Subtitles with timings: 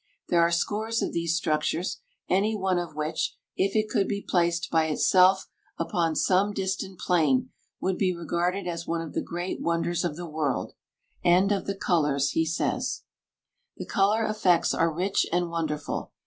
[0.29, 1.97] There are scores of these structures,
[2.27, 5.45] any one of which, if it could be placed by itself
[5.77, 10.25] upon some distant plain, would be regarded as one of the great wonders of the
[10.27, 10.73] world,"
[11.23, 13.03] and of the colors he says:
[13.77, 16.11] "The color effects are rich and wonderful.